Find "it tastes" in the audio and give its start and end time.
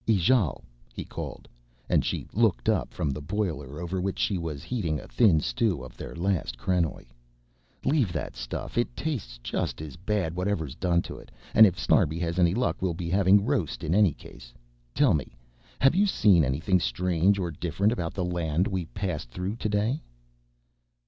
8.79-9.37